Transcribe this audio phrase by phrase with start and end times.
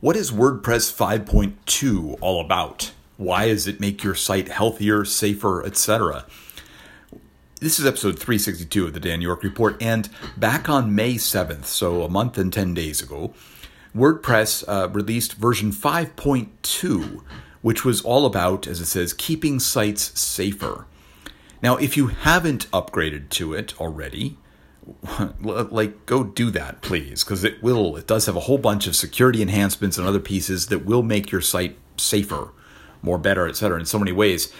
[0.00, 2.92] What is WordPress 5.2 all about?
[3.18, 6.24] Why does it make your site healthier, safer, etc.?
[7.60, 10.08] This is episode 362 of the Dan York Report, and
[10.38, 13.34] back on May 7th, so a month and 10 days ago,
[13.94, 17.22] WordPress uh, released version 5.2,
[17.60, 20.86] which was all about, as it says, keeping sites safer.
[21.62, 24.38] Now, if you haven't upgraded to it already,
[25.42, 28.96] like go do that please because it will it does have a whole bunch of
[28.96, 32.52] security enhancements and other pieces that will make your site safer
[33.02, 34.52] more better etc in so many ways.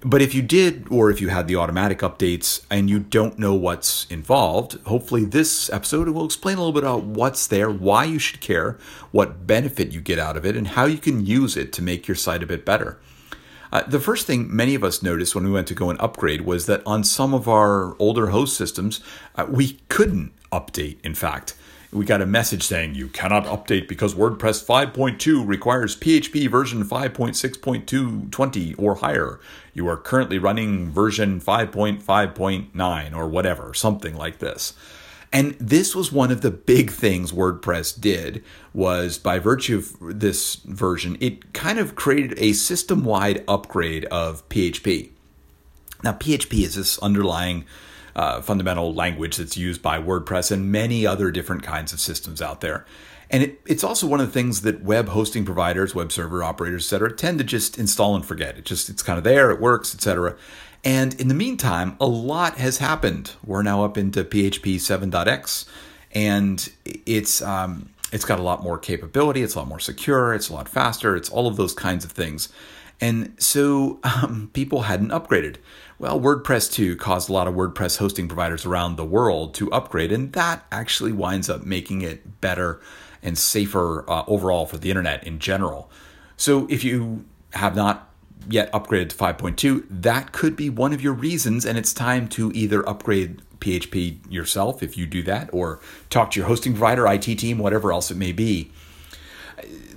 [0.00, 3.54] But if you did or if you had the automatic updates and you don't know
[3.54, 8.18] what's involved hopefully this episode will explain a little bit about what's there why you
[8.18, 8.78] should care
[9.10, 12.06] what benefit you get out of it and how you can use it to make
[12.06, 12.98] your site a bit better
[13.72, 16.42] uh, the first thing many of us noticed when we went to go and upgrade
[16.42, 19.00] was that on some of our older host systems,
[19.36, 21.54] uh, we couldn't update, in fact.
[21.92, 28.74] We got a message saying you cannot update because WordPress 5.2 requires PHP version 5.6.220
[28.76, 29.40] or higher.
[29.72, 34.74] You are currently running version 5.5.9 or whatever, something like this.
[35.32, 40.56] And this was one of the big things WordPress did was by virtue of this
[40.56, 45.10] version, it kind of created a system-wide upgrade of PHP.
[46.02, 47.64] Now, PHP is this underlying
[48.14, 52.60] uh, fundamental language that's used by WordPress and many other different kinds of systems out
[52.60, 52.86] there.
[53.30, 56.84] And it, it's also one of the things that web hosting providers, web server operators,
[56.84, 58.56] etc., tend to just install and forget.
[58.56, 60.36] It just it's kind of there, it works, etc.
[60.84, 63.32] And in the meantime, a lot has happened.
[63.44, 65.66] We're now up into PHP 7.x,
[66.12, 69.42] and it's um, it's got a lot more capability.
[69.42, 70.32] It's a lot more secure.
[70.32, 71.16] It's a lot faster.
[71.16, 72.48] It's all of those kinds of things.
[73.00, 75.56] And so um, people hadn't upgraded.
[75.98, 80.12] Well, WordPress 2 caused a lot of WordPress hosting providers around the world to upgrade,
[80.12, 82.80] and that actually winds up making it better
[83.22, 85.90] and safer uh, overall for the internet in general.
[86.36, 87.24] So if you
[87.54, 88.10] have not
[88.48, 92.52] yet upgraded to 5.2, that could be one of your reasons, and it's time to
[92.54, 95.80] either upgrade PHP yourself if you do that, or
[96.10, 98.70] talk to your hosting provider, IT team, whatever else it may be.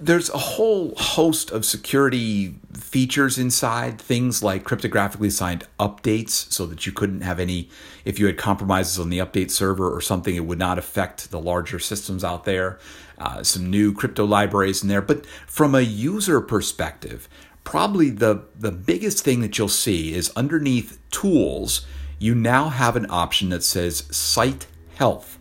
[0.01, 6.85] There's a whole host of security features inside, things like cryptographically signed updates, so that
[6.85, 7.69] you couldn't have any,
[8.05, 11.39] if you had compromises on the update server or something, it would not affect the
[11.39, 12.79] larger systems out there.
[13.17, 15.01] Uh, some new crypto libraries in there.
[15.01, 17.27] But from a user perspective,
[17.69, 21.85] probably the, the biggest thing that you'll see is underneath tools,
[22.17, 24.65] you now have an option that says site
[24.95, 25.37] health.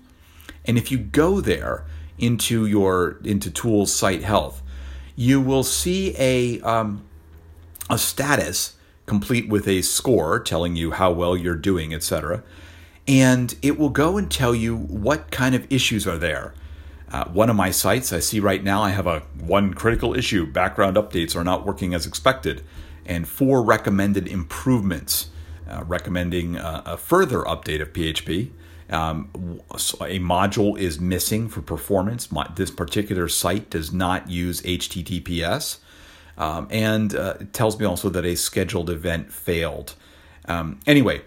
[0.66, 1.86] And if you go there
[2.18, 4.60] into your into tools site health,
[5.16, 7.02] you will see a um,
[7.88, 12.42] a status complete with a score telling you how well you're doing, etc.
[13.06, 16.52] And it will go and tell you what kind of issues are there.
[17.10, 20.46] Uh, one of my sites, I see right now, I have a one critical issue
[20.46, 22.62] background updates are not working as expected,
[23.06, 25.30] and four recommended improvements,
[25.68, 28.50] uh, recommending uh, a further update of PHP.
[28.90, 29.30] Um,
[30.00, 32.32] a module is missing for performance.
[32.32, 35.78] My, this particular site does not use HTTPS.
[36.38, 39.94] Um, and uh, it tells me also that a scheduled event failed.
[40.46, 41.22] Um, anyway,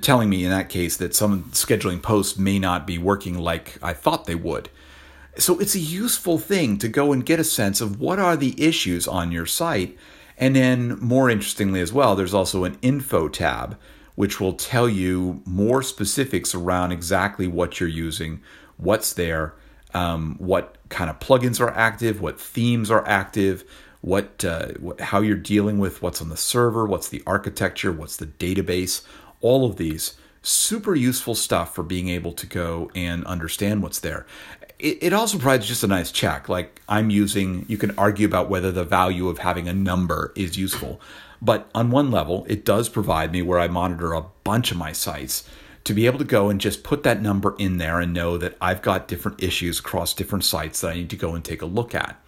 [0.00, 3.92] telling me in that case that some scheduling posts may not be working like I
[3.92, 4.70] thought they would.
[5.36, 8.60] So it's a useful thing to go and get a sense of what are the
[8.62, 9.96] issues on your site.
[10.36, 13.78] And then, more interestingly as well, there's also an info tab,
[14.14, 18.40] which will tell you more specifics around exactly what you're using,
[18.76, 19.54] what's there,
[19.92, 23.64] um, what kind of plugins are active, what themes are active,
[24.00, 28.16] what, uh, what how you're dealing with what's on the server, what's the architecture, what's
[28.16, 29.02] the database,
[29.42, 34.24] all of these super useful stuff for being able to go and understand what's there
[34.80, 36.48] it, it also provides just a nice check.
[36.48, 40.56] Like I'm using, you can argue about whether the value of having a number is
[40.56, 41.00] useful.
[41.42, 44.92] But on one level, it does provide me where I monitor a bunch of my
[44.92, 45.48] sites
[45.84, 48.56] to be able to go and just put that number in there and know that
[48.60, 51.66] I've got different issues across different sites that I need to go and take a
[51.66, 52.22] look at.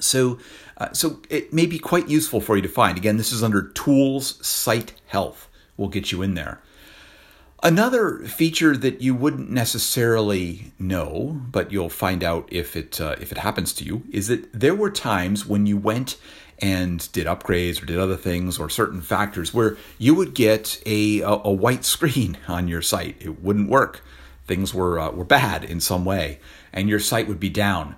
[0.00, 0.38] So,
[0.76, 2.98] uh, so it may be quite useful for you to find.
[2.98, 5.48] Again, this is under Tools Site Health.
[5.76, 6.60] We'll get you in there.
[7.64, 13.32] Another feature that you wouldn't necessarily know, but you'll find out if it uh, if
[13.32, 16.18] it happens to you, is that there were times when you went
[16.58, 21.22] and did upgrades or did other things or certain factors where you would get a
[21.22, 23.16] a, a white screen on your site.
[23.18, 24.02] It wouldn't work.
[24.46, 26.40] Things were uh, were bad in some way,
[26.70, 27.96] and your site would be down.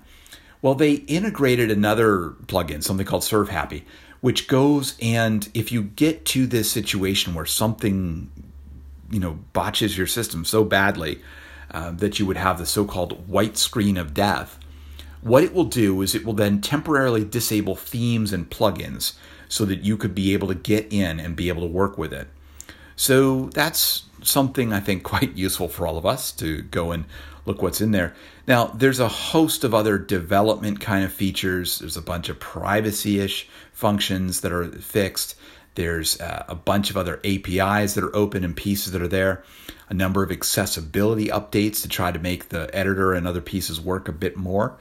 [0.61, 3.83] Well, they integrated another plugin, something called Serve Happy,
[4.21, 8.31] which goes and if you get to this situation where something
[9.11, 11.21] you know botches your system so badly
[11.71, 14.59] uh, that you would have the so-called white screen of death
[15.21, 19.13] what it will do is it will then temporarily disable themes and plugins
[19.49, 22.13] so that you could be able to get in and be able to work with
[22.13, 22.27] it.
[22.95, 27.05] So that's something I think quite useful for all of us to go and
[27.45, 28.13] look what's in there.
[28.47, 31.79] Now, there's a host of other development kind of features.
[31.79, 35.35] There's a bunch of privacy ish functions that are fixed.
[35.77, 39.43] There's uh, a bunch of other APIs that are open and pieces that are there.
[39.89, 44.07] A number of accessibility updates to try to make the editor and other pieces work
[44.07, 44.75] a bit more.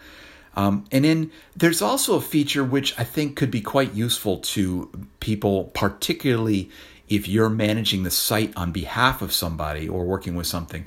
[0.55, 4.91] Um, and then there's also a feature which I think could be quite useful to
[5.21, 6.71] people, particularly
[7.11, 10.87] if you're managing the site on behalf of somebody or working with something.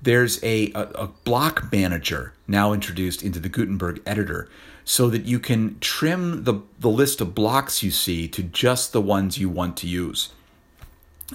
[0.00, 4.48] There's a, a, a block manager now introduced into the Gutenberg editor
[4.84, 9.00] so that you can trim the, the list of blocks you see to just the
[9.00, 10.30] ones you want to use.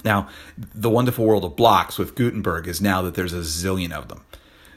[0.04, 4.08] Now, the wonderful world of blocks with Gutenberg is now that there's a zillion of
[4.08, 4.22] them.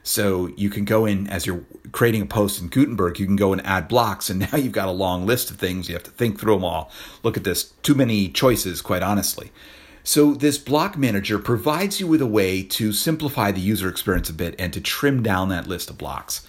[0.04, 3.52] So you can go in as you're creating a post in Gutenberg, you can go
[3.52, 5.90] and add blocks, and now you've got a long list of things.
[5.90, 6.92] You have to think through them all.
[7.24, 9.52] Look at this, too many choices, quite honestly.
[10.08, 14.34] So, this block manager provides you with a way to simplify the user experience a
[14.34, 16.48] bit and to trim down that list of blocks.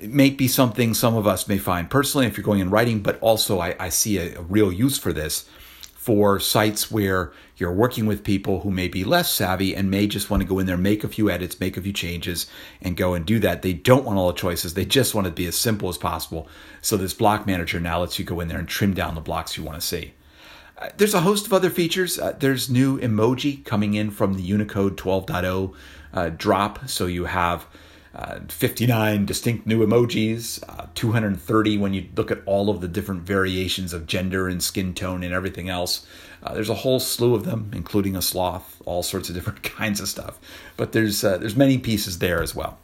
[0.00, 3.00] It may be something some of us may find personally if you're going in writing,
[3.00, 5.46] but also I, I see a, a real use for this
[5.92, 10.30] for sites where you're working with people who may be less savvy and may just
[10.30, 12.46] want to go in there, make a few edits, make a few changes,
[12.80, 13.60] and go and do that.
[13.60, 14.72] They don't want all the choices.
[14.72, 16.48] They just want it to be as simple as possible.
[16.80, 19.58] So this block manager now lets you go in there and trim down the blocks
[19.58, 20.14] you want to see.
[20.80, 22.18] Uh, there's a host of other features.
[22.18, 25.74] Uh, there's new emoji coming in from the Unicode 12.0
[26.14, 26.88] uh, drop.
[26.88, 27.66] So you have
[28.14, 33.22] uh, 59 distinct new emojis, uh, 230 when you look at all of the different
[33.22, 36.06] variations of gender and skin tone and everything else.
[36.42, 40.00] Uh, there's a whole slew of them, including a sloth, all sorts of different kinds
[40.00, 40.40] of stuff.
[40.78, 42.78] But there's there's many pieces there as well.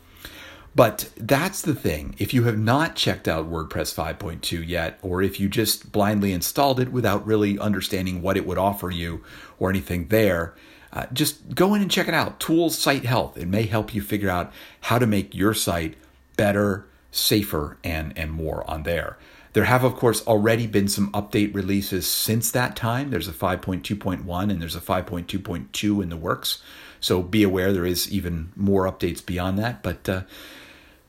[0.77, 2.15] But that's the thing.
[2.19, 6.81] If you have not checked out WordPress 5.2 yet, or if you just blindly installed
[6.81, 9.25] it without really understanding what it would offer you
[9.59, 10.55] or anything there,
[10.93, 12.39] uh, just go in and check it out.
[12.41, 13.39] Tools Site Health.
[13.39, 14.53] It may help you figure out
[14.83, 15.95] how to make your site
[16.37, 19.17] better, safer, and, and more on there.
[19.55, 23.09] There have, of course, already been some update releases since that time.
[23.09, 26.63] There's a 5.2.1 and there's a 5.2.2 in the works.
[27.01, 29.83] So be aware there is even more updates beyond that.
[29.83, 30.23] But uh,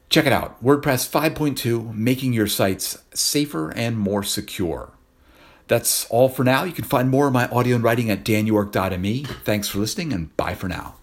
[0.09, 4.91] check it out WordPress 5.2, making your sites safer and more secure.
[5.67, 6.63] That's all for now.
[6.63, 9.23] You can find more of my audio and writing at danyork.me.
[9.43, 10.95] Thanks for listening and bye for now.